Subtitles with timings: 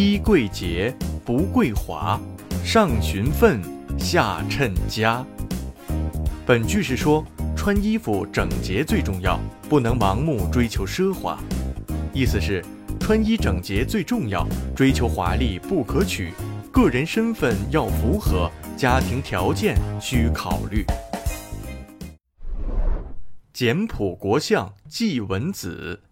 [0.00, 0.94] 衣贵洁，
[1.24, 2.20] 不贵华，
[2.64, 3.60] 上循分，
[3.98, 5.26] 下称家。
[6.46, 11.36] 本句是说，穿衣服整洁最重要，不能盲目追求奢华。
[12.14, 12.64] 意思是，
[13.00, 16.32] 穿衣整洁最重要，追求华丽不可取，
[16.70, 20.84] 个人身份要符合，家庭条件需考虑。
[23.52, 26.02] 简朴国相季文子。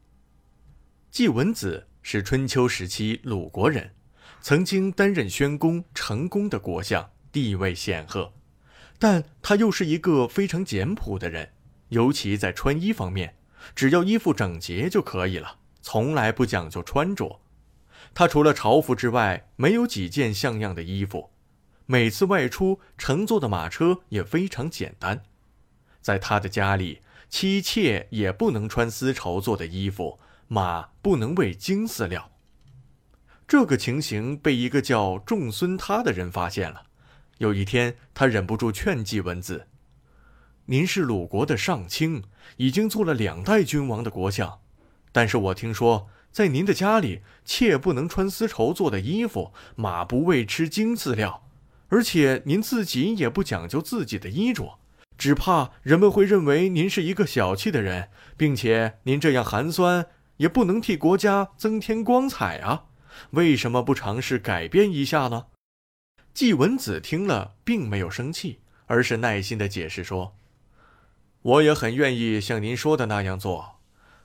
[1.09, 3.91] 季文子是春秋时期鲁国人，
[4.41, 8.33] 曾经担任宣公成功的国相，地位显赫。
[8.97, 11.51] 但他又是一个非常简朴的人，
[11.89, 13.35] 尤其在穿衣方面，
[13.75, 17.41] 只要衣服整洁就可以了，从来不讲究穿着。
[18.15, 21.33] 他除了朝服之外，没有几件像样的衣服。
[21.87, 25.25] 每次外出乘坐的马车也非常简单。
[26.01, 32.33] 在他的家里，妻妾也不能穿丝绸做的衣服，马不能喂精饲料。
[33.49, 36.85] 这个情形被一个叫仲孙他的人发现了。
[37.39, 39.69] 有一天，他忍不住劝季文子
[40.67, 42.25] ：“您是鲁国的上卿，
[42.57, 44.61] 已经做了两代君王的国相，
[45.13, 51.47] 但是我听说，在您的家里，妾不能穿丝绸做的衣服，马不喂吃精饲料，
[51.89, 54.79] 而且您自己也不讲究自己的衣着，
[55.19, 60.07] 只怕人们会认为您是一个小气的人，并且您这样寒酸，
[60.39, 62.85] 也不能替国家增添光彩啊！
[63.31, 65.47] 为什么不尝试改变一下呢？”
[66.35, 70.37] 季文子听了，并没有生气，而是耐心的解释说
[71.41, 73.79] ：“我也很愿意像您说的那样做，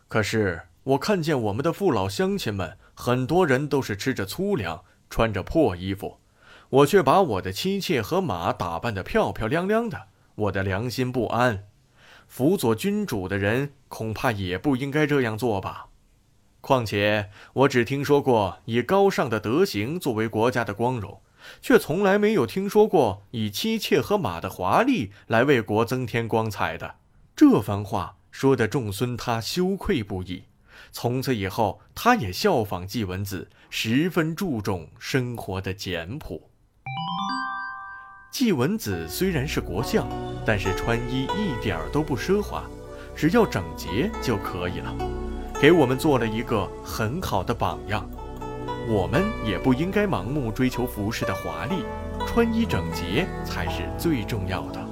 [0.09, 6.19] 可是我看见我们的父老乡亲们，很多人都是吃着粗粮，穿着破衣服，
[6.69, 11.65] 我却把我的妻妾和马打扮得漂漂亮亮的，我的良心不安。
[12.27, 15.87] 辅佐君主的人恐怕也不应该这样做吧？
[16.61, 21.21] 况且我只听说过以高尚的德行作为国家的光荣。”
[21.59, 26.97] 却从来没有听说过以妻妾和马的华丽来为国增添光彩的。
[27.35, 30.43] 这番话说得仲孙他羞愧不已。
[30.91, 36.49] 从此以后，他也效仿季文子，十分注重生活的简朴。
[38.31, 40.07] 季文子虽然是国相，
[40.45, 42.69] 但是穿衣一点都不奢华，
[43.15, 44.95] 只要整洁就可以了，
[45.61, 48.03] 给我们做了一个很好的榜样。
[48.87, 51.83] 我们也不应该盲目追求服饰的华丽，
[52.25, 54.83] 穿衣整洁才是最重要的。